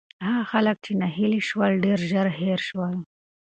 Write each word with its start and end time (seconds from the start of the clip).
هغه 0.25 0.43
خلک 0.51 0.75
چې 0.85 0.91
ناهیلي 1.01 1.41
شول، 1.49 1.71
ډېر 1.85 1.99
ژر 2.09 2.27
هېر 2.41 2.59
شول. 2.67 2.93